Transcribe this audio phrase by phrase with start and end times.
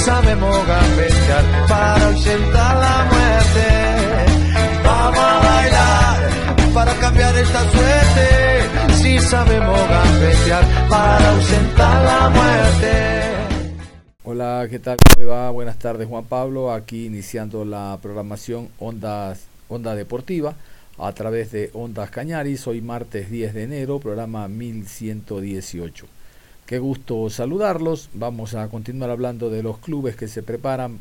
[0.00, 3.66] Sabemos gambetear para ausentar la muerte.
[4.84, 8.94] Vamos a bailar para cambiar esta suerte.
[8.94, 12.92] Si sabemos gambetear para ausentar la muerte.
[14.24, 14.96] Hola, ¿qué tal?
[14.96, 15.50] ¿Cómo le va?
[15.50, 16.72] Buenas tardes, Juan Pablo.
[16.72, 20.54] Aquí iniciando la programación Ondas, Onda Deportiva
[20.98, 22.66] a través de Ondas Cañaris.
[22.66, 26.19] Hoy martes 10 de enero, programa 1118.
[26.70, 28.10] Qué gusto saludarlos.
[28.14, 31.00] Vamos a continuar hablando de los clubes que se preparan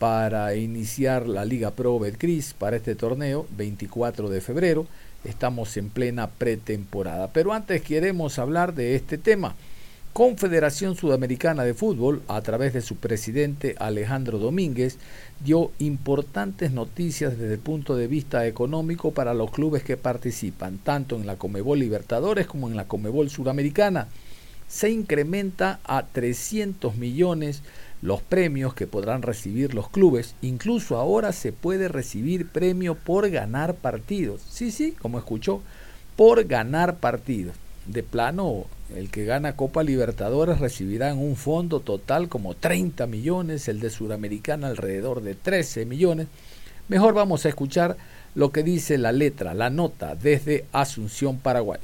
[0.00, 4.88] para iniciar la Liga Pro Betcris para este torneo, 24 de febrero.
[5.22, 7.28] Estamos en plena pretemporada.
[7.32, 9.54] Pero antes queremos hablar de este tema.
[10.12, 14.98] Confederación Sudamericana de Fútbol, a través de su presidente Alejandro Domínguez,
[15.44, 21.14] dio importantes noticias desde el punto de vista económico para los clubes que participan, tanto
[21.14, 24.08] en la Comebol Libertadores como en la Comebol Sudamericana
[24.72, 27.62] se incrementa a 300 millones
[28.00, 30.34] los premios que podrán recibir los clubes.
[30.40, 34.40] Incluso ahora se puede recibir premio por ganar partidos.
[34.48, 35.60] Sí, sí, como escuchó,
[36.16, 37.54] por ganar partidos.
[37.84, 38.64] De plano,
[38.96, 43.90] el que gana Copa Libertadores recibirá en un fondo total como 30 millones, el de
[43.90, 46.28] Suramericana alrededor de 13 millones.
[46.88, 47.98] Mejor vamos a escuchar
[48.34, 51.78] lo que dice la letra, la nota desde Asunción, Paraguay.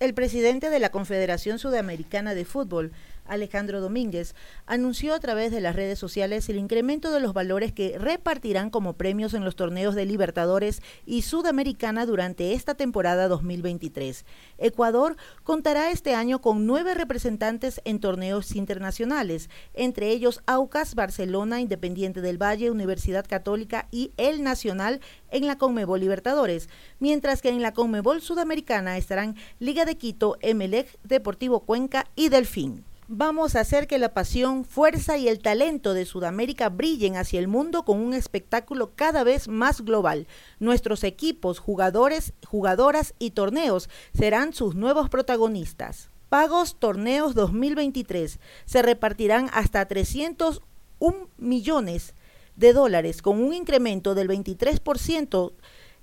[0.00, 2.92] El presidente de la Confederación Sudamericana de Fútbol,
[3.28, 4.34] Alejandro Domínguez,
[4.66, 8.94] anunció a través de las redes sociales el incremento de los valores que repartirán como
[8.94, 14.24] premios en los torneos de Libertadores y Sudamericana durante esta temporada 2023.
[14.58, 22.20] Ecuador contará este año con nueve representantes en torneos internacionales, entre ellos Aucas, Barcelona, Independiente
[22.20, 25.00] del Valle, Universidad Católica y El Nacional
[25.30, 26.68] en la Conmebol Libertadores,
[26.98, 32.87] mientras que en la Conmebol Sudamericana estarán Liga de Quito, Emelec, Deportivo Cuenca y Delfín.
[33.10, 37.48] Vamos a hacer que la pasión, fuerza y el talento de Sudamérica brillen hacia el
[37.48, 40.26] mundo con un espectáculo cada vez más global.
[40.60, 46.10] Nuestros equipos, jugadores, jugadoras y torneos serán sus nuevos protagonistas.
[46.28, 52.14] Pagos Torneos 2023 se repartirán hasta 301 millones
[52.56, 55.54] de dólares con un incremento del 23%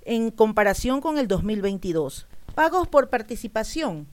[0.06, 2.26] en comparación con el 2022.
[2.56, 4.08] Pagos por participación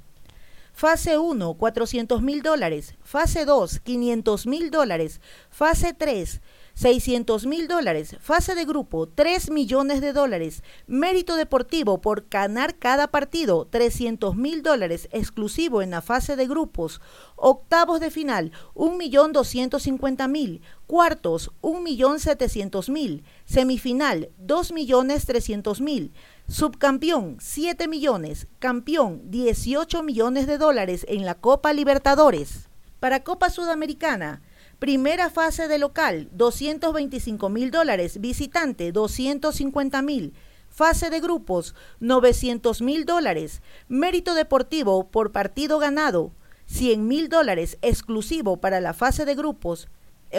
[0.72, 2.94] Fase 1, 400 mil dólares.
[3.02, 5.20] Fase 2, 500 mil dólares.
[5.50, 6.40] Fase 3,
[6.74, 8.16] 600 mil dólares.
[8.20, 10.62] Fase de grupo, 3 millones de dólares.
[10.86, 17.00] Mérito deportivo por ganar cada partido, 300 mil dólares exclusivo en la fase de grupos.
[17.36, 20.62] Octavos de final, 1 millón 250 mil.
[20.86, 23.24] Cuartos, 1 millón 700 mil.
[23.44, 26.12] Semifinal, 2 millones 300 mil.
[26.52, 28.46] Subcampeón, 7 millones.
[28.58, 32.68] Campeón, 18 millones de dólares en la Copa Libertadores.
[33.00, 34.42] Para Copa Sudamericana,
[34.78, 38.20] primera fase de local, 225 mil dólares.
[38.20, 40.34] Visitante, 250 mil.
[40.68, 43.62] Fase de grupos, 900 mil dólares.
[43.88, 46.32] Mérito deportivo por partido ganado,
[46.66, 49.88] 100 mil dólares exclusivo para la fase de grupos.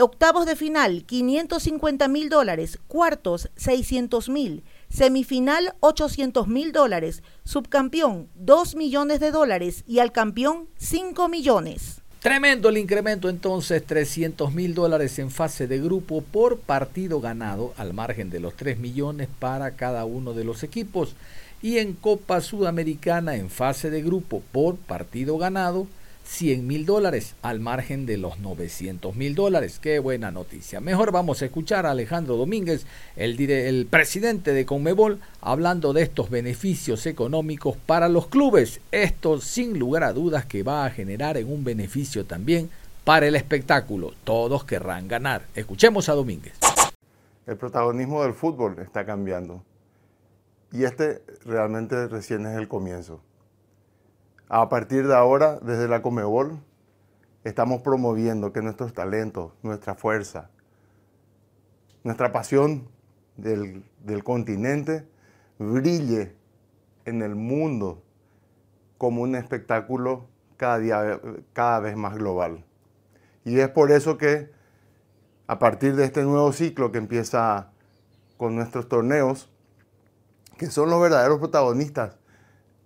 [0.02, 2.80] Octavos de final, 550 mil dólares.
[2.88, 4.64] Cuartos, 600 mil.
[4.94, 12.02] Semifinal 800 mil dólares, subcampeón 2 millones de dólares y al campeón 5 millones.
[12.20, 17.96] Tremendo el incremento entonces, 300 mil dólares en fase de grupo por partido ganado, al
[17.96, 21.16] margen de los 3 millones para cada uno de los equipos.
[21.64, 25.88] Y en Copa Sudamericana en fase de grupo por partido ganado,
[26.24, 29.80] 100 mil dólares al margen de los 900 mil dólares.
[29.80, 30.80] Qué buena noticia.
[30.80, 32.86] Mejor vamos a escuchar a Alejandro Domínguez,
[33.16, 38.82] el, el presidente de Conmebol, hablando de estos beneficios económicos para los clubes.
[38.92, 42.70] Esto sin lugar a dudas que va a generar en un beneficio también
[43.04, 44.14] para el espectáculo.
[44.24, 45.48] Todos querrán ganar.
[45.56, 46.54] Escuchemos a Domínguez.
[47.46, 49.64] El protagonismo del fútbol está cambiando.
[50.72, 53.22] Y este realmente recién es el comienzo.
[54.56, 56.60] A partir de ahora, desde la Comebol,
[57.44, 60.52] estamos promoviendo que nuestros talentos, nuestra fuerza,
[62.04, 62.88] nuestra pasión
[63.36, 65.08] del, del continente
[65.58, 66.36] brille
[67.06, 68.04] en el mundo
[69.00, 71.20] como un espectáculo cada, día,
[71.54, 72.64] cada vez más global.
[73.46, 74.52] Y es por eso que
[75.48, 77.72] a partir de este nuevo ciclo que empieza
[78.38, 79.52] con nuestros torneos,
[80.60, 82.20] que son los verdaderos protagonistas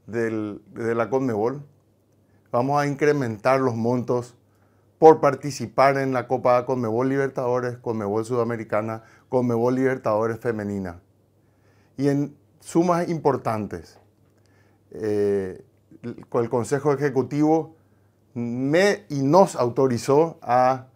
[0.07, 1.63] de la Conmebol,
[2.51, 4.35] vamos a incrementar los montos
[4.99, 11.01] por participar en la Copa Conmebol Libertadores, Conmebol Sudamericana, Conmebol Libertadores Femenina.
[11.97, 13.99] Y en sumas importantes,
[14.91, 15.63] eh,
[16.01, 17.75] el Consejo Ejecutivo
[18.33, 20.87] me y nos autorizó a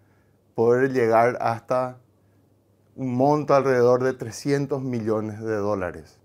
[0.55, 1.97] poder llegar hasta
[2.95, 6.20] un monto alrededor de 300 millones de dólares.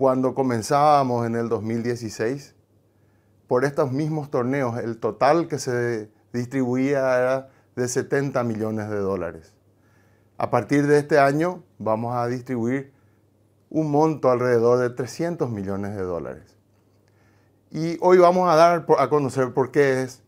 [0.00, 2.54] Cuando comenzábamos en el 2016,
[3.46, 9.52] por estos mismos torneos, el total que se distribuía era de 70 millones de dólares.
[10.38, 12.94] A partir de este año vamos a distribuir
[13.68, 16.56] un monto alrededor de 300 millones de dólares.
[17.70, 20.22] Y hoy vamos a dar a conocer por qué es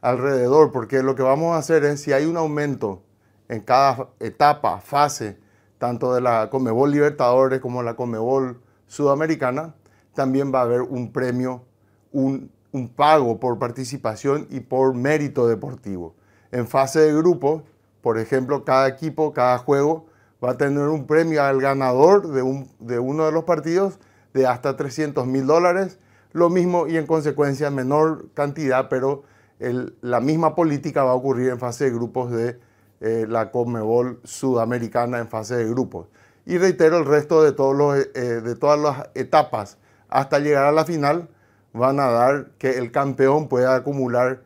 [0.00, 3.02] alrededor, porque lo que vamos a hacer es, si hay un aumento
[3.50, 5.38] en cada etapa, fase,
[5.76, 9.74] tanto de la Comebol Libertadores como la Comebol Sudamericana,
[10.14, 11.62] también va a haber un premio,
[12.10, 12.50] un,
[12.96, 16.14] pago por participación y por mérito deportivo.
[16.50, 17.62] En fase de grupo,
[18.02, 20.06] por ejemplo, cada equipo, cada juego
[20.42, 23.98] va a tener un premio al ganador de, un, de uno de los partidos
[24.34, 25.98] de hasta 300 mil dólares
[26.32, 29.24] lo mismo y en consecuencia menor cantidad, pero
[29.58, 32.60] la misma política va a ocurrir en fase de grupos de
[33.00, 36.08] eh, la Conmebol Sudamericana en fase de grupos.
[36.48, 39.76] Y reitero, el resto de, todos los, eh, de todas las etapas
[40.08, 41.28] hasta llegar a la final
[41.74, 44.40] van a dar que el campeón pueda acumular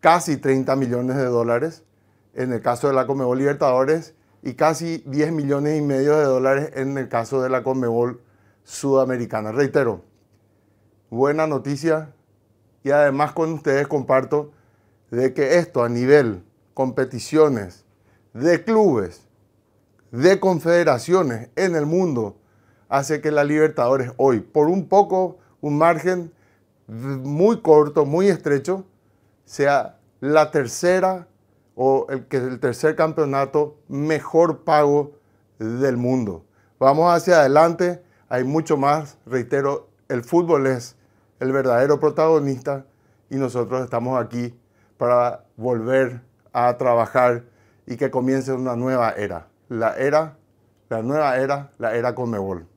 [0.00, 1.84] casi 30 millones de dólares
[2.32, 6.70] en el caso de la Conmebol Libertadores y casi 10 millones y medio de dólares
[6.74, 8.22] en el caso de la Conmebol
[8.64, 9.52] Sudamericana.
[9.52, 10.04] Reitero,
[11.10, 12.14] buena noticia
[12.82, 14.52] y además con ustedes comparto
[15.10, 16.42] de que esto a nivel
[16.72, 17.84] competiciones
[18.32, 19.25] de clubes,
[20.10, 22.36] de confederaciones en el mundo,
[22.88, 26.32] hace que la Libertadores hoy, por un poco, un margen
[26.86, 28.84] muy corto, muy estrecho,
[29.44, 31.28] sea la tercera
[31.74, 35.12] o el, que el tercer campeonato mejor pago
[35.58, 36.44] del mundo.
[36.78, 40.96] Vamos hacia adelante, hay mucho más, reitero, el fútbol es
[41.40, 42.86] el verdadero protagonista
[43.30, 44.54] y nosotros estamos aquí
[44.96, 46.22] para volver
[46.52, 47.44] a trabajar
[47.86, 49.48] y que comience una nueva era.
[49.68, 50.36] La era,
[50.88, 52.68] la nueva era, la era Conmebol.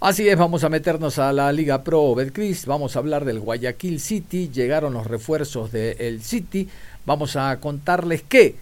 [0.00, 4.00] Así es, vamos a meternos a la Liga Pro Betcris, vamos a hablar del Guayaquil
[4.00, 6.68] City, llegaron los refuerzos del City,
[7.04, 8.54] vamos a contarles que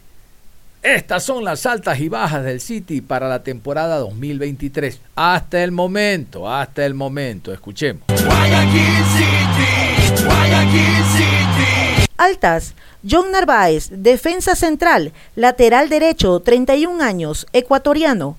[0.84, 5.00] estas son las altas y bajas del City para la temporada 2023.
[5.16, 8.02] Hasta el momento, hasta el momento, escuchemos.
[8.06, 12.06] Guayaquil City, Guayaquil City.
[12.18, 12.74] Altas,
[13.08, 18.36] John Narváez, defensa central, lateral derecho, 31 años, ecuatoriano.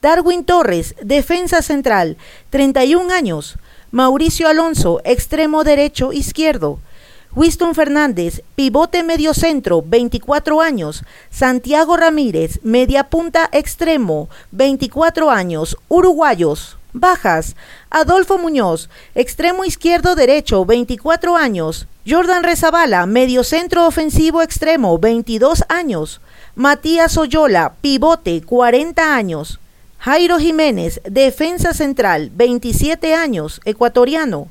[0.00, 2.16] Darwin Torres, defensa central,
[2.50, 3.58] 31 años.
[3.90, 6.78] Mauricio Alonso, extremo derecho izquierdo.
[7.34, 11.04] Winston Fernández, pivote medio centro, 24 años.
[11.30, 15.76] Santiago Ramírez, media punta extremo, 24 años.
[15.88, 16.76] Uruguayos.
[16.94, 17.54] Bajas.
[17.90, 21.86] Adolfo Muñoz, extremo izquierdo derecho, 24 años.
[22.08, 26.20] Jordan Rezabala, medio centro ofensivo extremo, 22 años.
[26.54, 29.60] Matías Oyola, pivote, 40 años.
[29.98, 34.48] Jairo Jiménez, defensa central, 27 años, ecuatoriano.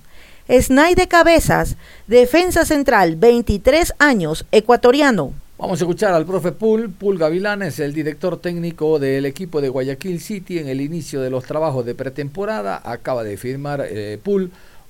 [0.49, 1.75] Snaide Cabezas,
[2.07, 5.33] defensa central, 23 años, ecuatoriano.
[5.57, 10.21] Vamos a escuchar al profe Pul, Pul Gavilanes, el director técnico del equipo de Guayaquil
[10.21, 12.81] City en el inicio de los trabajos de pretemporada.
[12.85, 14.19] Acaba de firmar eh,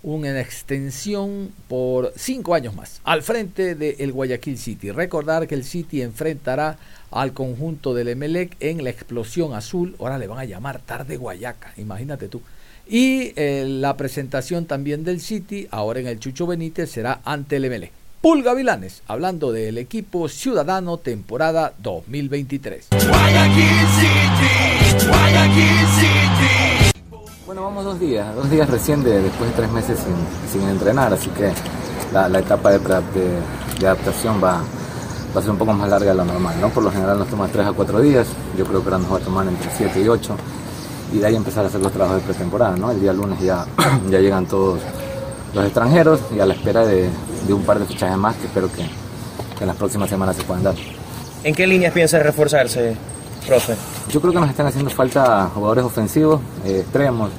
[0.03, 4.91] una extensión por cinco años más al frente del Guayaquil City.
[4.91, 6.77] Recordar que el City enfrentará
[7.09, 9.95] al conjunto del Emelec en la explosión azul.
[9.97, 12.41] Ahora le van a llamar tarde Guayaca, imagínate tú.
[12.89, 17.65] Y eh, la presentación también del City, ahora en el Chucho Benítez, será ante el
[17.65, 17.91] Emelec.
[18.21, 22.87] Pulga Vilanes, hablando del equipo ciudadano temporada 2023.
[22.89, 23.63] Guayaquil
[23.99, 27.01] City, Guayaquil City.
[27.45, 29.99] Bueno, vamos dos días, dos días recién de, después de tres meses
[30.51, 31.51] sin, entrenar, así que
[32.11, 34.63] la, etapa de, de adaptación va,
[35.35, 36.69] va a ser un poco más larga de lo normal, ¿no?
[36.69, 38.27] Por lo general nos toma 3 a 4 días,
[38.57, 40.35] yo creo que ahora nos va a tomar entre 7 y 8
[41.13, 42.91] y de ahí empezar a hacer los trabajos de pretemporada, ¿no?
[42.91, 43.65] El día lunes ya,
[44.09, 44.79] ya llegan todos
[45.53, 47.09] los extranjeros y a la espera de,
[47.47, 48.83] de un par de fichajes más que espero que,
[49.57, 50.75] que en las próximas semanas se puedan dar.
[51.43, 52.95] ¿En qué líneas piensa reforzarse,
[53.47, 53.75] profe?
[54.11, 57.29] Yo creo que nos están haciendo falta jugadores ofensivos, eh, extremos,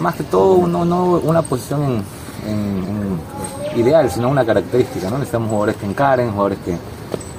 [0.00, 3.20] más que todo no, no una posición en, en-
[3.72, 5.16] en ideal, sino una característica, ¿no?
[5.18, 6.76] Necesitamos jugadores que encaren, jugadores que,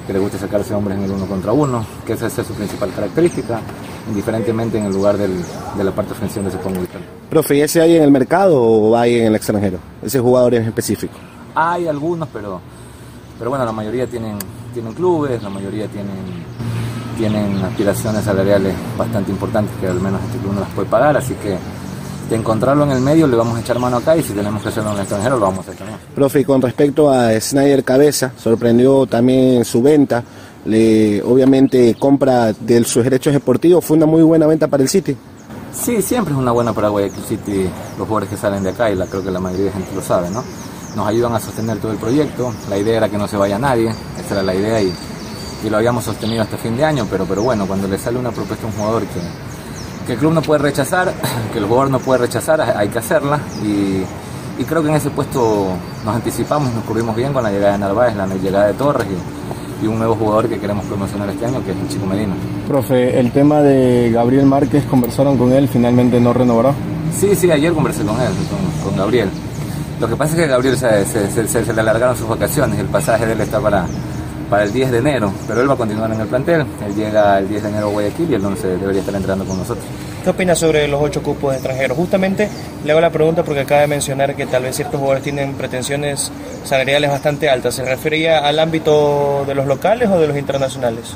[0.06, 2.90] que les guste sacarse hombres en el uno contra uno, que esa es su principal
[2.94, 3.60] característica,
[4.08, 5.42] indiferentemente en el lugar del-
[5.76, 7.00] de la parte ofensiva donde se ponga ubicado.
[7.30, 9.78] Profe, ¿y ese hay en el mercado o hay en el extranjero?
[10.02, 11.14] Ese jugador en específico.
[11.54, 12.60] Hay algunos, pero,
[13.38, 14.36] pero bueno, la mayoría tienen,
[14.72, 16.14] tienen clubes, la mayoría tienen,
[17.16, 21.34] tienen aspiraciones salariales bastante importantes que al menos este club no las puede pagar, así
[21.34, 21.56] que
[22.30, 24.68] de encontrarlo en el medio le vamos a echar mano acá y si tenemos que
[24.68, 25.98] hacerlo en el extranjero lo vamos a hacer también.
[26.14, 30.22] Profe, y con respecto a Snyder Cabeza, sorprendió también su venta.
[30.68, 35.16] Le, obviamente compra de sus derechos deportivos, fue una muy buena venta para el City.
[35.72, 38.94] Sí, siempre es una buena para Guayaquil City los jugadores que salen de acá y
[38.94, 40.44] la, creo que la mayoría de gente lo sabe, ¿no?
[40.94, 43.88] Nos ayudan a sostener todo el proyecto, la idea era que no se vaya nadie,
[43.90, 44.92] esa era la idea y,
[45.64, 48.30] y lo habíamos sostenido hasta fin de año, pero, pero bueno, cuando le sale una
[48.30, 49.20] propuesta a un jugador que,
[50.06, 51.12] que el club no puede rechazar,
[51.52, 54.02] que el jugador no puede rechazar, hay que hacerla y,
[54.60, 55.68] y creo que en ese puesto
[56.04, 59.06] nos anticipamos, nos cubrimos bien con la llegada de Narváez, la llegada de Torres
[59.82, 62.34] y un nuevo jugador que queremos promocionar este año que es el Chico Medina.
[62.66, 66.72] Profe, el tema de Gabriel Márquez, conversaron con él, finalmente no renovará.
[67.16, 68.28] Sí, sí, ayer conversé con él,
[68.82, 69.28] con, con Gabriel.
[70.00, 72.78] Lo que pasa es que Gabriel se, se- se- se- se le alargaron sus vacaciones,
[72.78, 73.86] el pasaje de él está para,
[74.48, 77.38] para el 10 de enero, pero él va a continuar en el plantel, él llega
[77.38, 79.84] el 10 de enero a Guayaquil y el 11 debería estar entrenando con nosotros.
[80.24, 81.96] ¿Qué opina sobre los ocho cupos extranjeros?
[81.96, 82.48] Justamente
[82.84, 86.32] le hago la pregunta porque acaba de mencionar que tal vez ciertos jugadores tienen pretensiones
[86.64, 87.74] salariales bastante altas.
[87.74, 91.14] ¿Se refería al ámbito de los locales o de los internacionales?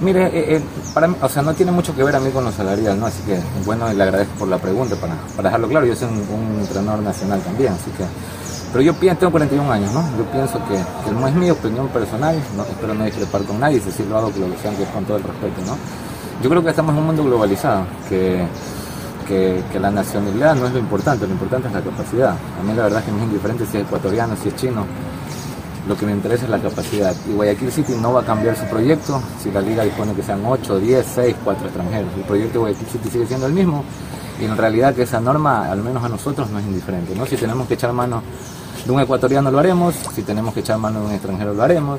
[0.00, 0.60] Mire, eh, eh,
[0.94, 3.06] para mí, o sea, no tiene mucho que ver a mí con lo salarial, ¿no?
[3.06, 6.54] Así que, bueno, le agradezco por la pregunta, para, para dejarlo claro, yo soy un,
[6.54, 8.04] un entrenador nacional también, así que...
[8.72, 10.02] Pero yo pienso, tengo 41 años, ¿no?
[10.16, 13.90] Yo pienso que, que no es mi opinión personal, espero no discrepar con nadie, si
[13.90, 14.46] sí lo hago, que lo
[14.92, 15.76] con todo el respeto, ¿no?
[16.42, 18.46] Yo creo que estamos en un mundo globalizado, que,
[19.26, 22.30] que, que la nacionalidad no es lo importante, lo importante es la capacidad.
[22.30, 24.86] A mí la verdad es que me es indiferente si es ecuatoriano, si es chino,
[25.88, 27.14] lo que me interesa es la capacidad.
[27.28, 30.42] Y Guayaquil City no va a cambiar su proyecto si la liga dispone que sean
[30.46, 32.10] 8, 10, 6, 4 extranjeros.
[32.16, 33.84] El proyecto de Guayaquil City sigue siendo el mismo
[34.40, 37.14] y en realidad que esa norma, al menos a nosotros, no es indiferente.
[37.14, 37.26] ¿no?
[37.26, 38.22] Si tenemos que echar mano
[38.84, 41.98] de un ecuatoriano lo haremos, si tenemos que echar mano de un extranjero lo haremos.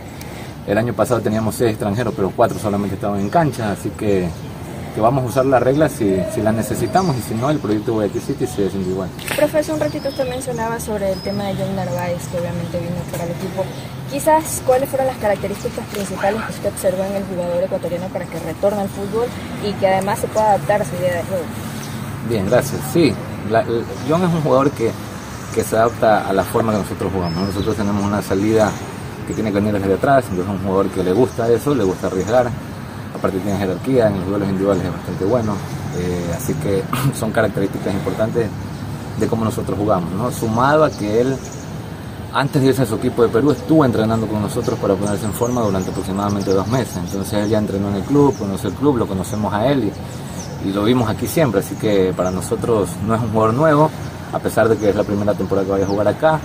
[0.67, 4.27] El año pasado teníamos 6 extranjeros, pero 4 solamente estaban en cancha, así que,
[4.93, 7.93] que vamos a usar las reglas si, si las necesitamos y si no, el proyecto
[7.93, 9.09] Guayaquil City sigue siendo igual.
[9.35, 13.01] Profe, hace un ratito usted mencionaba sobre el tema de John Narváez, que obviamente vino
[13.11, 13.63] para el equipo.
[14.11, 18.37] Quizás, ¿cuáles fueron las características principales que usted observó en el jugador ecuatoriano para que
[18.39, 19.27] retorne al fútbol
[19.67, 21.43] y que además se pueda adaptar a su idea de juego?
[22.29, 22.79] Bien, gracias.
[22.93, 23.13] Sí,
[23.49, 24.91] la- el- John es un jugador que,
[25.53, 27.39] que se adapta a la forma que nosotros jugamos.
[27.39, 27.45] ¿no?
[27.47, 28.71] Nosotros tenemos una salida
[29.27, 32.07] que tiene venir desde atrás, entonces es un jugador que le gusta eso, le gusta
[32.07, 32.49] arriesgar.
[33.15, 35.53] Aparte tiene jerarquía, en los duelos individuales es bastante bueno.
[35.97, 36.83] eh, así que
[37.17, 38.47] son características importantes
[39.19, 40.11] de cómo nosotros jugamos.
[40.13, 40.31] ¿no?
[40.31, 41.35] Sumado a que él,
[42.33, 45.33] antes de irse a su equipo de Perú, estuvo entrenando con nosotros para ponerse en
[45.33, 46.97] forma durante aproximadamente dos meses.
[46.97, 49.91] Entonces él ya entrenó en el club, conoce el club, lo conocemos a él
[50.63, 51.59] y, y lo vimos aquí siempre.
[51.59, 53.91] Así que para nosotros no es un jugador nuevo,
[54.33, 56.39] a pesar de que es la primera temporada que vaya a jugar acá.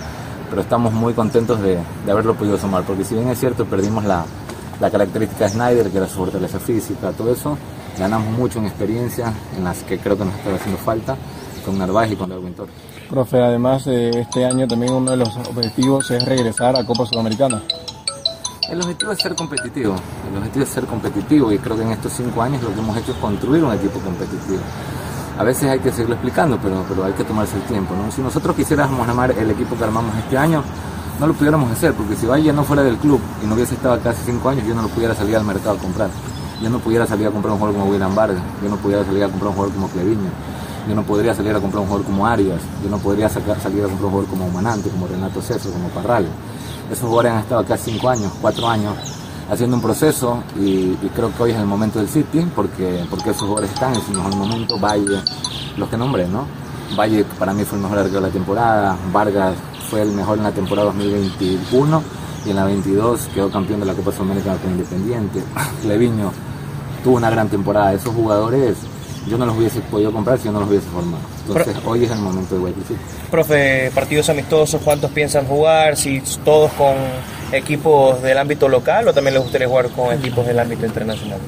[0.49, 4.05] Pero estamos muy contentos de, de haberlo podido sumar, porque si bien es cierto, perdimos
[4.05, 4.23] la,
[4.79, 7.57] la característica de Snyder, que era su fortaleza física, todo eso,
[7.99, 11.17] ganamos mucho en experiencia, en las que creo que nos está haciendo falta,
[11.65, 12.73] con Narváez y con Darwin Torres.
[13.09, 17.61] Profe, además de este año también uno de los objetivos es regresar a Copa Sudamericana.
[18.69, 19.95] El objetivo es ser competitivo,
[20.29, 22.97] el objetivo es ser competitivo y creo que en estos cinco años lo que hemos
[22.97, 24.59] hecho es construir un equipo competitivo.
[25.39, 27.93] A veces hay que seguirlo explicando, pero, pero hay que tomarse el tiempo.
[28.15, 30.63] Si nosotros quisiéramos armar el equipo que armamos este año,
[31.19, 33.95] no lo pudiéramos hacer, porque si Valle no fuera del club y no hubiese estado
[33.95, 36.09] acá hace cinco años, yo no lo pudiera salir al mercado a comprar.
[36.61, 39.23] Yo no pudiera salir a comprar un jugador como William Vargas, yo no pudiera salir
[39.23, 40.29] a comprar un jugador como Cleviño,
[40.89, 43.83] yo no podría salir a comprar un jugador como Arias, yo no podría sacar- salir
[43.83, 46.25] a comprar un jugador como Manante, como Renato Ceso, como Parral.
[46.91, 48.93] Esos jugadores han estado acá cinco años, cuatro años,
[49.49, 53.43] haciendo un proceso y, creo que hoy es el momento del City porque, porque esos
[53.43, 55.21] jugadores están en su mejor momento, Valle,
[55.77, 56.45] los que nombré, ¿no?
[56.97, 59.55] Valle para mí fue el mejor arquero de la temporada, Vargas
[59.89, 62.03] fue el mejor en la temporada 2021
[62.45, 65.43] y en la 22 quedó campeón de la Copa Sudamericana con Independiente,
[65.85, 66.31] Leviño
[67.03, 68.77] tuvo una gran temporada, esos jugadores
[69.27, 71.36] yo no los hubiese podido comprar si yo no los hubiese formado.
[71.47, 72.99] Entonces hoy es el momento de Guayaquil City.
[73.31, 75.95] Profe, partidos amistosos, ¿cuántos piensan jugar?
[75.95, 76.95] Si todos con
[77.51, 81.39] equipos del ámbito local o también les gustaría jugar con equipos del ámbito internacional.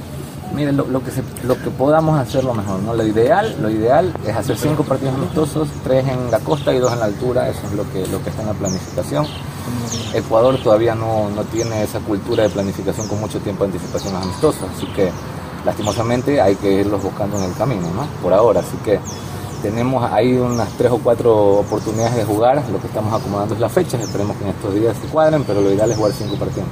[0.54, 2.96] Miren, lo, lo que se, lo que podamos hacer lo mejor, ¿no?
[2.96, 6.92] Lo ideal, lo ideal es hacer cinco partidos amistosos, tres en la costa y dos
[6.92, 9.28] en la altura, eso es lo que, lo que está en la planificación.
[10.14, 14.22] Ecuador todavía no, no tiene esa cultura de planificación con mucho tiempo de anticipación a
[14.24, 15.12] amistosos, así que
[15.66, 18.08] lastimosamente hay que irlos buscando en el camino, ¿no?
[18.24, 19.00] Por ahora, así que
[19.62, 23.70] tenemos ahí unas tres o cuatro oportunidades de jugar, lo que estamos acomodando es la
[23.70, 26.68] fecha, esperemos que en estos días se cuadren, pero lo ideal es jugar cinco partidos.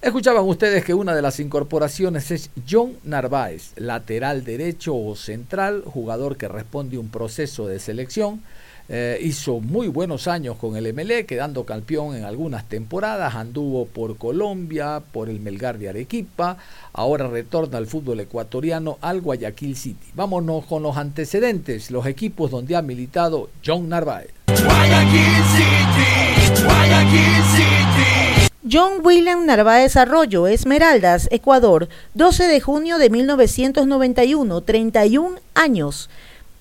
[0.00, 6.36] Escuchaban ustedes que una de las incorporaciones es John Narváez, lateral derecho o central, jugador
[6.36, 8.42] que responde a un proceso de selección.
[8.88, 13.34] Eh, hizo muy buenos años con el MLE, quedando campeón en algunas temporadas.
[13.34, 16.58] Anduvo por Colombia, por el Melgar de Arequipa.
[16.92, 20.08] Ahora retorna al fútbol ecuatoriano al Guayaquil City.
[20.14, 24.30] Vámonos con los antecedentes, los equipos donde ha militado John Narváez.
[24.46, 28.50] Guayaquil City, Guayaquil City.
[28.70, 36.08] John William Narváez Arroyo, Esmeraldas, Ecuador, 12 de junio de 1991, 31 años.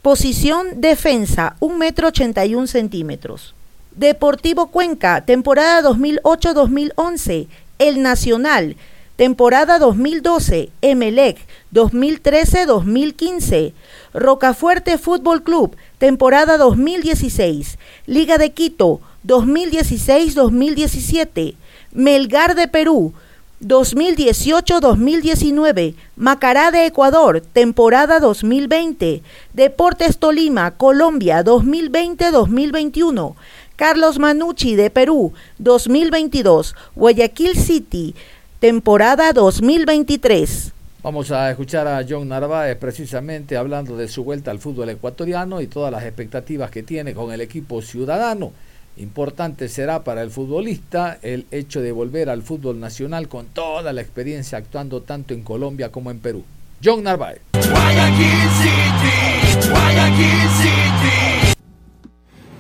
[0.03, 3.55] Posición defensa, 1 metro 81 centímetros.
[3.91, 7.48] Deportivo Cuenca, temporada 2008-2011.
[7.79, 8.75] El Nacional,
[9.15, 10.72] temporada 2012.
[10.81, 11.38] Emelec,
[11.74, 13.72] 2013-2015.
[14.13, 17.77] Rocafuerte Fútbol Club, temporada 2016.
[18.05, 21.55] Liga de Quito, 2016-2017.
[21.93, 23.13] Melgar de Perú,
[23.67, 29.22] 2018-2019, Macará de Ecuador, temporada 2020,
[29.53, 33.36] Deportes Tolima, Colombia, 2020-2021,
[33.75, 38.15] Carlos Manucci de Perú, 2022, Guayaquil City,
[38.60, 40.72] temporada 2023.
[41.03, 45.67] Vamos a escuchar a John Narváez precisamente hablando de su vuelta al fútbol ecuatoriano y
[45.67, 48.53] todas las expectativas que tiene con el equipo ciudadano.
[48.97, 54.01] Importante será para el futbolista el hecho de volver al fútbol nacional con toda la
[54.01, 56.43] experiencia actuando tanto en Colombia como en Perú.
[56.83, 57.41] John Narváez.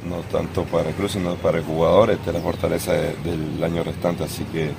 [0.07, 3.83] No tanto para el club, sino para el jugador, esta es la fortaleza del año
[3.83, 4.71] restante, así que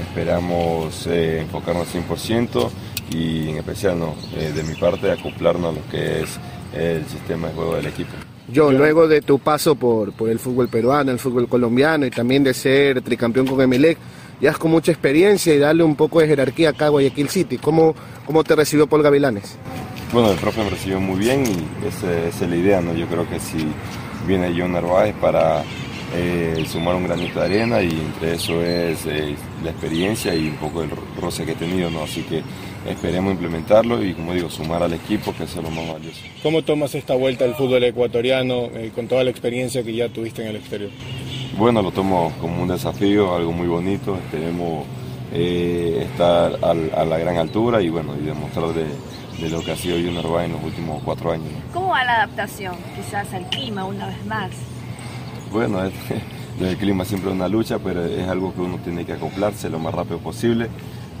[0.00, 2.70] esperamos eh, enfocarnos 100%
[3.10, 6.38] y en especial no, eh, de mi parte acoplarnos a lo que es
[6.72, 8.12] el sistema de juego del equipo.
[8.52, 12.42] Yo, luego de tu paso por, por el fútbol peruano, el fútbol colombiano y también
[12.42, 13.98] de ser tricampeón con Emelec,
[14.40, 17.58] ya es con mucha experiencia y darle un poco de jerarquía acá a Guayaquil City.
[17.58, 17.94] ¿Cómo,
[18.26, 19.56] cómo te recibió Paul Gavilanes?
[20.12, 22.94] Bueno, el profe me recibió muy bien y esa, esa es la idea, ¿no?
[22.94, 23.66] Yo creo que si
[24.26, 25.62] viene John Narváez para
[26.16, 30.56] eh, sumar un granito de arena y entre eso es eh, la experiencia y un
[30.56, 32.02] poco el roce que he tenido, ¿no?
[32.02, 32.42] Así que
[32.88, 36.20] esperemos implementarlo y como digo, sumar al equipo que es lo más valioso.
[36.42, 40.42] ¿Cómo tomas esta vuelta al fútbol ecuatoriano eh, con toda la experiencia que ya tuviste
[40.42, 40.90] en el exterior?
[41.58, 44.86] Bueno, lo tomo como un desafío, algo muy bonito, esperemos
[45.32, 48.84] eh, estar al, a la gran altura y bueno, y demostrar de,
[49.42, 51.46] de lo que ha sido Junior Bay en los últimos cuatro años.
[51.52, 51.72] ¿no?
[51.74, 54.50] ¿Cómo va la adaptación quizás al clima una vez más?
[55.52, 55.92] Bueno, es-
[56.60, 59.78] el clima siempre es una lucha, pero es algo que uno tiene que acoplarse lo
[59.78, 60.68] más rápido posible,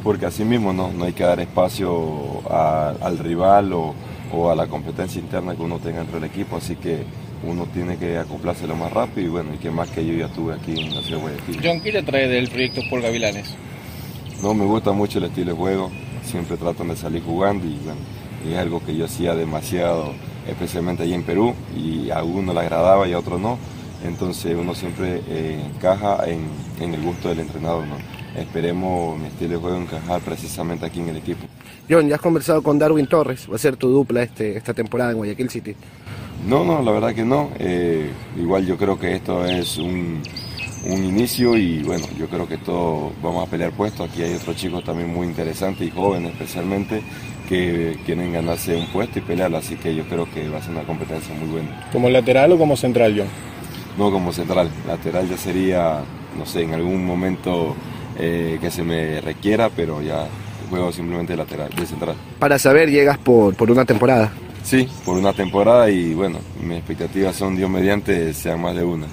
[0.02, 3.94] porque así mismo no, no hay que dar espacio a- al rival o,
[4.32, 7.04] o a la competencia interna que uno tenga dentro del equipo, así que
[7.46, 10.26] uno tiene que acoplarse lo más rápido y bueno, y que más que yo ya
[10.26, 11.60] estuve aquí en la ciudad de Guayaquil.
[11.64, 13.54] John, ¿qué te trae del proyecto Paul Gavilanes?
[14.42, 15.90] No, me gusta mucho el estilo de juego,
[16.24, 18.00] siempre tratan de salir jugando y bueno,
[18.50, 20.12] es algo que yo hacía demasiado,
[20.48, 23.58] especialmente allí en Perú, y a uno le agradaba y a otro no,
[24.04, 26.46] entonces uno siempre eh, encaja en,
[26.80, 27.96] en el gusto del entrenador, ¿no?
[28.36, 31.46] Esperemos mi estilo de juego encajar precisamente aquí en el equipo.
[31.88, 35.10] John, ya has conversado con Darwin Torres, va a ser tu dupla este, esta temporada
[35.10, 35.74] en Guayaquil City.
[36.46, 37.50] No, no, la verdad que no.
[37.58, 40.22] Eh, igual yo creo que esto es un,
[40.86, 44.08] un inicio y bueno, yo creo que todos vamos a pelear puestos.
[44.08, 47.02] Aquí hay otros chicos también muy interesantes y jóvenes especialmente
[47.48, 50.70] que quieren ganarse un puesto y pelearlo, así que yo creo que va a ser
[50.70, 51.88] una competencia muy buena.
[51.92, 53.26] ¿Como lateral o como central, John?
[53.98, 56.00] No como central, lateral ya sería,
[56.38, 57.74] no sé, en algún momento
[58.20, 60.26] eh, que se me requiera, pero ya
[60.68, 62.14] juego simplemente de lateral, de central.
[62.38, 64.32] Para saber, llegas por, por una temporada.
[64.62, 69.06] Sí, por una temporada y bueno, mis expectativas son, Dios mediante, sean más de una.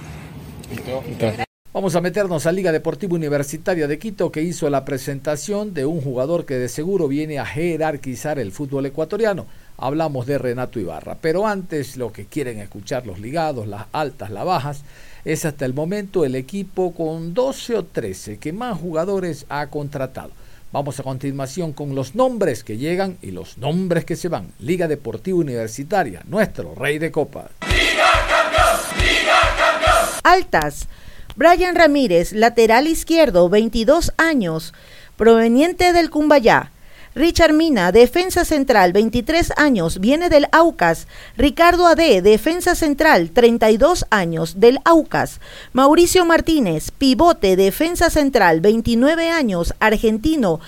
[1.74, 6.02] Vamos a meternos a Liga Deportiva Universitaria de Quito que hizo la presentación de un
[6.02, 9.46] jugador que de seguro viene a jerarquizar el fútbol ecuatoriano.
[9.78, 14.44] Hablamos de Renato Ibarra, pero antes lo que quieren escuchar los ligados, las altas, las
[14.44, 14.84] bajas,
[15.28, 20.32] es hasta el momento el equipo con 12 o 13 que más jugadores ha contratado.
[20.72, 24.54] Vamos a continuación con los nombres que llegan y los nombres que se van.
[24.60, 27.52] Liga Deportiva Universitaria, nuestro rey de copas.
[27.68, 30.10] Liga Campeón, Liga Campeón.
[30.24, 30.88] Altas.
[31.36, 34.74] Brian Ramírez, lateral izquierdo, 22 años,
[35.18, 36.72] proveniente del Cumbayá.
[37.18, 41.08] Richard Mina, defensa central, 23 años, viene del Aucas.
[41.36, 45.40] Ricardo Ade, defensa central, 32 años, del Aucas.
[45.74, 50.60] Mauricio Martínez, pivote, defensa central, 29 años, argentino.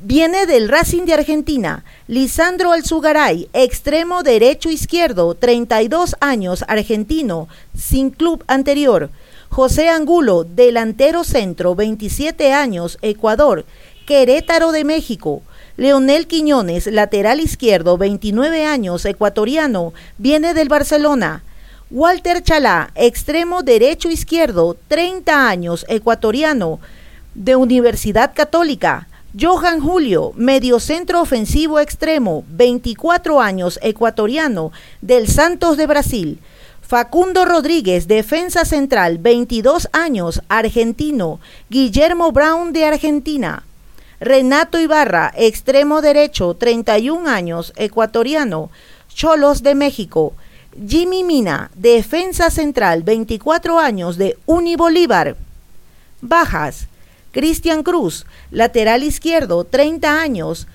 [0.00, 1.84] Viene del Racing de Argentina.
[2.08, 9.10] Lisandro Alzugaray, extremo derecho izquierdo, 32 años, argentino, sin club anterior.
[9.50, 13.66] José Angulo, delantero centro, 27 años, Ecuador.
[14.06, 15.42] Querétaro de México.
[15.76, 21.42] Leonel Quiñones, lateral izquierdo, 29 años, ecuatoriano, viene del Barcelona.
[21.90, 26.80] Walter Chalá, extremo derecho izquierdo, 30 años, ecuatoriano,
[27.34, 29.08] de Universidad Católica.
[29.38, 36.38] Johan Julio, mediocentro ofensivo extremo, 24 años, ecuatoriano, del Santos de Brasil.
[36.82, 41.40] Facundo Rodríguez, defensa central, 22 años, argentino.
[41.70, 43.64] Guillermo Brown de Argentina.
[44.22, 48.70] Renato Ibarra, extremo derecho, 31 años, ecuatoriano,
[49.12, 50.34] Cholos de México.
[50.86, 55.34] Jimmy Mina, defensa central, 24 años, de Unibolívar.
[56.20, 56.86] Bajas.
[57.32, 60.68] Cristian Cruz, lateral izquierdo, 30 años.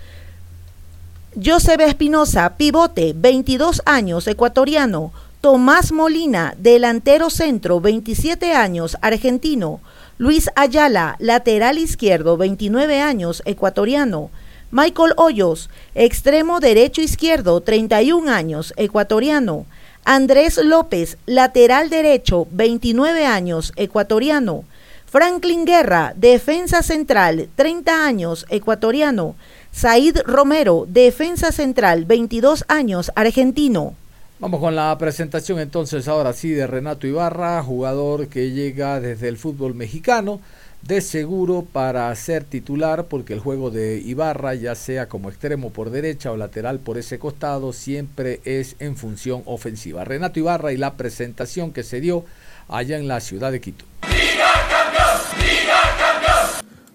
[1.42, 5.14] Joseph Espinosa, pivote, 22 años, ecuatoriano.
[5.40, 9.80] Tomás Molina, delantero centro, 27 años, argentino.
[10.20, 14.32] Luis Ayala, lateral izquierdo, 29 años, ecuatoriano.
[14.72, 19.68] Michael Hoyos, extremo derecho izquierdo, 31 años, ecuatoriano.
[20.06, 24.64] Andrés López, lateral derecho, 29 años, ecuatoriano.
[25.06, 29.36] Franklin Guerra, defensa central, 30 años, ecuatoriano.
[29.72, 33.94] Said Romero, defensa central, 22 años, argentino.
[34.40, 39.38] Vamos con la presentación entonces ahora sí de Renato Ibarra, jugador que llega desde el
[39.38, 40.40] fútbol mexicano,
[40.84, 45.90] de seguro para ser titular porque el juego de Ibarra, ya sea como extremo por
[45.90, 50.06] derecha o lateral por ese costado, siempre es en función ofensiva.
[50.06, 52.24] Renato Ibarra y la presentación que se dio
[52.68, 53.86] allá en la ciudad de Quito.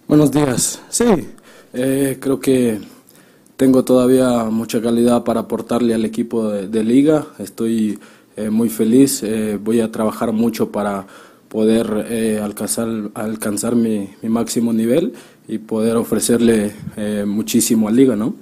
[0.07, 0.81] Buenos días.
[0.90, 1.35] Sí,
[1.72, 2.78] eh, creo que
[3.62, 7.27] tengo todavía mucha calidad para aportarle al equipo de, liga.
[7.38, 7.96] Estoy
[8.37, 9.22] eh, muy feliz.
[9.22, 11.07] Eh, voy a trabajar mucho para
[11.48, 15.12] poder eh, alcanzar, alcanzar mi, máximo nivel
[15.46, 16.72] y poder ofrecerle
[17.25, 18.35] muchísimo a liga, ¿no?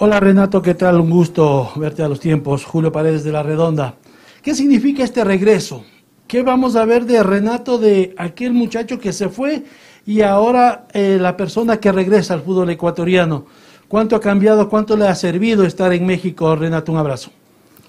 [0.00, 1.00] Hola Renato, ¿qué tal?
[1.00, 2.66] Un gusto verte a los tiempos.
[2.66, 3.94] Julio Paredes de la Redonda.
[4.42, 5.82] ¿Qué significa este regreso?
[6.26, 9.64] ¿Qué vamos a ver de Renato, de aquel muchacho que se fue
[10.04, 13.46] y ahora la persona que regresa al fútbol ecuatoriano?
[13.88, 16.56] ¿Cuánto ha cambiado, cuánto le ha servido estar en México?
[16.56, 17.30] Renato, un abrazo.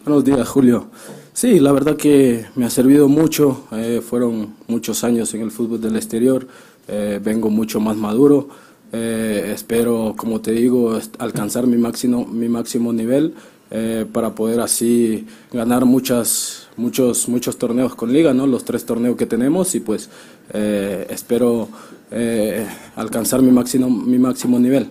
[0.05, 0.89] Buenos días, Julio.
[1.33, 3.63] Sí, la verdad que me ha servido mucho.
[3.71, 6.47] Eh, fueron muchos años en el fútbol del exterior.
[6.87, 8.47] Eh, vengo mucho más maduro.
[8.91, 13.33] Eh, espero, como te digo, alcanzar mi máximo, mi máximo nivel
[14.13, 18.47] para poder así ganar muchas, muchos, muchos torneos con liga, ¿no?
[18.47, 20.09] Los tres torneos que tenemos y pues
[20.49, 21.67] espero
[22.95, 24.89] alcanzar mi máximo, mi máximo nivel.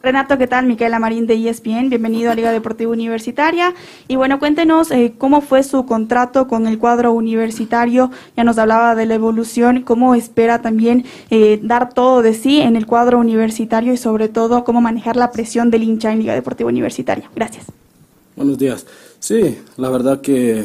[0.00, 0.66] Renato, ¿qué tal?
[0.66, 3.74] Micaela Marín de ESPN, bienvenido a Liga Deportiva Universitaria.
[4.06, 8.94] Y bueno, cuéntenos eh, cómo fue su contrato con el cuadro universitario, ya nos hablaba
[8.94, 13.92] de la evolución, cómo espera también eh, dar todo de sí en el cuadro universitario
[13.92, 17.28] y sobre todo cómo manejar la presión del hincha en Liga Deportiva Universitaria.
[17.34, 17.66] Gracias.
[18.36, 18.86] Buenos días.
[19.18, 20.64] Sí, la verdad que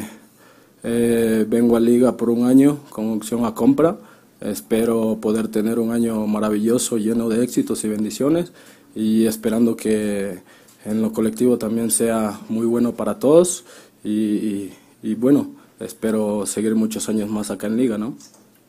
[0.84, 3.98] eh, vengo a Liga por un año con opción a compra.
[4.41, 8.52] Espero poder tener un año maravilloso, lleno de éxitos y bendiciones
[8.95, 10.39] y esperando que
[10.86, 13.65] en lo colectivo también sea muy bueno para todos
[14.03, 14.71] y,
[15.17, 18.15] bueno, espero seguir muchos años más acá en Liga, ¿no?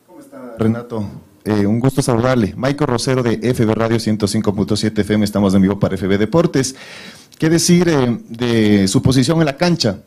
[0.07, 1.05] ¿Cómo está Renato?
[1.43, 2.53] Eh, un gusto saludarle.
[2.57, 6.75] Michael Rosero de FB Radio 105.7 FM, estamos en vivo para FB Deportes.
[7.37, 9.99] ¿Qué decir eh, de su posición en la cancha?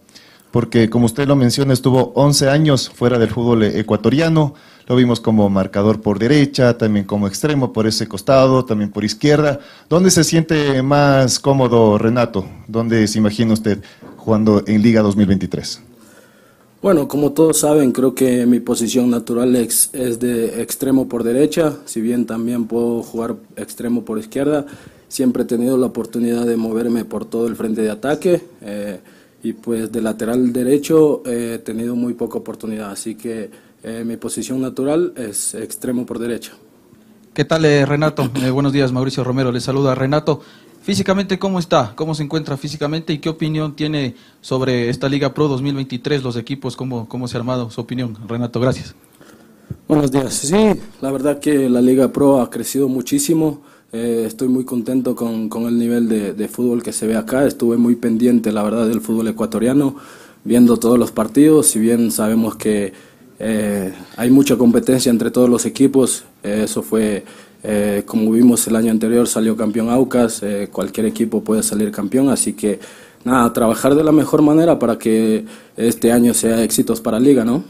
[0.50, 4.54] Porque como usted lo menciona, estuvo 11 años fuera del fútbol ecuatoriano,
[4.88, 9.60] lo vimos como marcador por derecha, también como extremo por ese costado, también por izquierda.
[9.90, 12.46] ¿Dónde se siente más cómodo Renato?
[12.66, 13.82] ¿Dónde se imagina usted
[14.16, 15.82] jugando en Liga 2023?
[16.80, 22.00] Bueno, como todos saben, creo que mi posición natural es, de extremo por derecha, si
[22.00, 24.64] bien también puedo jugar extremo por izquierda.
[25.08, 29.00] Siempre he tenido la oportunidad de moverme por todo el frente de ataque eh,
[29.42, 33.50] y pues de lateral derecho he tenido muy poca oportunidad, así que
[33.82, 36.52] eh, mi posición natural es extremo por derecha.
[37.32, 38.28] ¿Qué tal, eh, Renato?
[38.42, 39.52] Eh, buenos días, Mauricio Romero.
[39.52, 40.40] Le saluda Renato.
[40.82, 41.92] Físicamente, ¿cómo está?
[41.94, 43.12] ¿Cómo se encuentra físicamente?
[43.12, 46.76] ¿Y qué opinión tiene sobre esta Liga Pro 2023, los equipos?
[46.76, 48.16] ¿Cómo, cómo se ha armado su opinión?
[48.26, 48.94] Renato, gracias.
[49.86, 50.34] Buenos días.
[50.34, 53.62] Sí, la verdad que la Liga Pro ha crecido muchísimo.
[53.90, 57.46] Eh, estoy muy contento con, con el nivel de, fútbol que se ve acá.
[57.46, 59.96] Estuve muy pendiente, la verdad, del fútbol ecuatoriano,
[60.44, 61.68] viendo todos los partidos.
[61.68, 62.92] Si bien sabemos que
[63.38, 67.24] eh, hay mucha competencia entre todos los equipos, eh, eso fue
[67.62, 72.52] eh, como vimos el año anterior, salió campeón Aucas, cualquier equipo puede salir campeón, así
[72.52, 72.78] que
[73.24, 75.44] nada, trabajar de la mejor manera para que
[75.76, 77.64] este año sea éxitos para Liga, ¿no?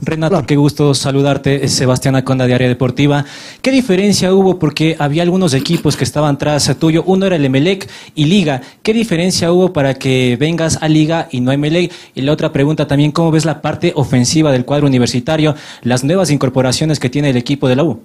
[0.00, 3.24] Renato, qué gusto saludarte, es Sebastián Aconda de Área Deportiva.
[3.60, 4.56] ¿Qué diferencia hubo?
[4.56, 8.62] Porque había algunos equipos que estaban tras tuyo, uno era el Emelec y Liga.
[8.84, 11.92] ¿Qué diferencia hubo para que vengas a Liga y no a Emelec?
[12.14, 16.30] Y la otra pregunta también, ¿cómo ves la parte ofensiva del cuadro universitario, las nuevas
[16.30, 18.00] incorporaciones que tiene el equipo de la U?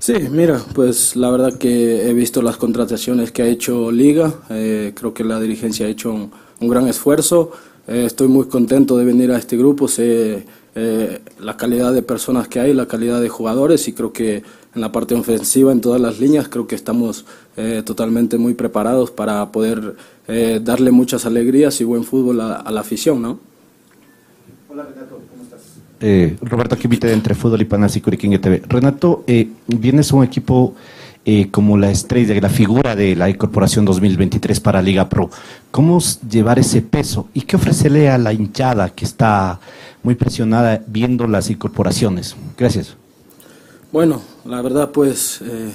[0.00, 4.92] Sí, mira, pues la verdad que he visto las contrataciones que ha hecho Liga, eh,
[4.96, 7.52] creo que la dirigencia ha hecho un, un gran esfuerzo,
[7.86, 12.48] eh, estoy muy contento de venir a este grupo, sé eh, la calidad de personas
[12.48, 14.42] que hay, la calidad de jugadores y creo que
[14.74, 19.10] en la parte ofensiva, en todas las líneas, creo que estamos eh, totalmente muy preparados
[19.10, 19.96] para poder
[20.62, 23.38] darle muchas alegrías y buen fútbol a, a la afición, ¿no?
[24.72, 25.60] Hola Renato, ¿cómo estás?
[26.00, 28.62] Eh, Roberto Quimite de Entre Fútbol y Panas y Curiquín TV.
[28.66, 30.74] Renato, eh, vienes un equipo
[31.26, 35.28] eh, como la estrella, la figura de la incorporación 2023 para Liga Pro.
[35.70, 39.60] ¿Cómo llevar ese peso y qué ofrecerle a la hinchada que está
[40.02, 42.36] muy presionada viendo las incorporaciones?
[42.56, 42.96] Gracias.
[43.92, 45.70] Bueno, la verdad pues eh,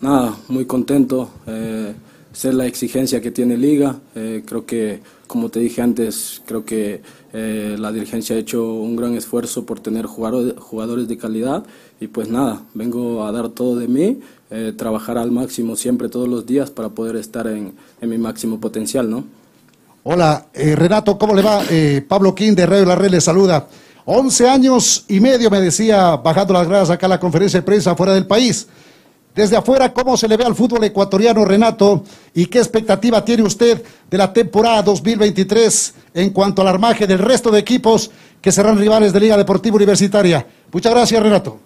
[0.00, 1.30] nada, muy contento.
[1.46, 1.94] Eh,
[2.32, 4.00] ser la exigencia que tiene Liga.
[4.14, 8.96] Eh, creo que, como te dije antes, creo que eh, la dirigencia ha hecho un
[8.96, 11.64] gran esfuerzo por tener jugadores, de calidad
[12.00, 16.28] y pues nada, vengo a dar todo de mí, eh, trabajar al máximo siempre todos
[16.28, 19.24] los días para poder estar en mi máximo potencial, ¿no?
[20.04, 21.62] Hola, eh, Renato, ¿cómo le va?
[21.70, 23.68] Eh, Pablo King de Radio La Red le saluda.
[24.04, 27.94] 11 años y medio, me decía, bajando las gradas acá a la conferencia de prensa
[27.94, 28.66] fuera del país.
[29.32, 32.02] Desde afuera, ¿cómo se le ve al fútbol ecuatoriano, Renato?
[32.34, 37.52] ¿Y qué expectativa tiene usted de la temporada 2023 en cuanto al armaje del resto
[37.52, 38.10] de equipos
[38.40, 40.44] que serán rivales de Liga Deportiva Universitaria?
[40.72, 41.60] Muchas gracias, Renato.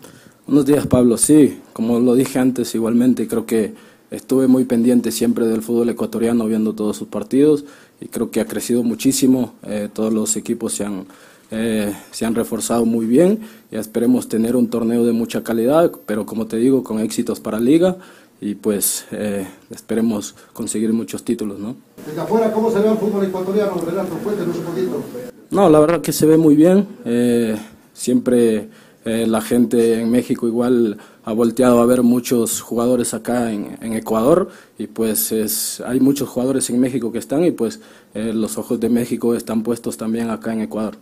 [0.46, 1.16] Buenos días, Pablo.
[1.16, 3.72] Sí, como lo dije antes, igualmente creo que
[4.10, 7.64] estuve muy pendiente siempre del fútbol ecuatoriano, viendo todos sus partidos
[8.00, 9.54] y creo que ha crecido muchísimo.
[9.64, 11.06] Eh, todos los equipos se han
[11.50, 16.26] eh, se han reforzado muy bien y esperemos tener un torneo de mucha calidad, pero
[16.26, 17.96] como te digo, con éxitos para Liga
[18.40, 21.76] y pues eh, esperemos conseguir muchos títulos, ¿no?
[22.04, 24.18] Desde afuera, ¿cómo se ve el fútbol ecuatoriano, Renato?
[24.24, 25.02] Cuéntenos un poquito.
[25.50, 26.88] No, la verdad que se ve muy bien.
[27.04, 27.56] Eh,
[27.92, 28.68] siempre
[29.04, 34.86] la gente en México igual ha volteado a ver muchos jugadores acá en, Ecuador y
[34.86, 37.80] pues es, hay muchos jugadores en México que están y pues
[38.14, 40.96] los ojos de México están puestos también acá en Ecuador.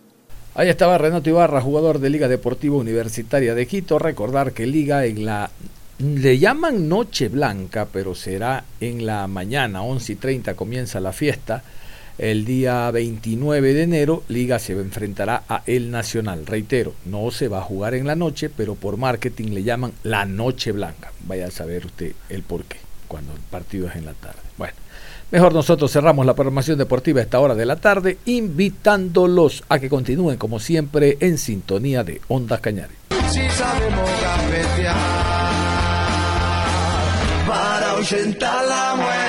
[0.54, 3.98] Ahí estaba Renato Ibarra, jugador de Liga Deportiva Universitaria de Quito.
[3.98, 5.50] Recordar que Liga en la.
[5.98, 11.62] Le llaman Noche Blanca, pero será en la mañana, 11 y 30 comienza la fiesta.
[12.18, 16.46] El día 29 de enero, Liga se enfrentará a El Nacional.
[16.46, 20.24] Reitero, no se va a jugar en la noche, pero por marketing le llaman la
[20.24, 21.10] Noche Blanca.
[21.26, 22.76] Vaya a saber usted el por qué,
[23.08, 24.38] cuando el partido es en la tarde.
[24.56, 24.74] Bueno.
[25.30, 29.88] Mejor nosotros cerramos la programación deportiva a esta hora de la tarde, invitándolos a que
[29.88, 32.96] continúen como siempre en sintonía de Ondas Cañares.
[33.28, 34.10] Si sabemos
[38.38, 39.23] para la muerte.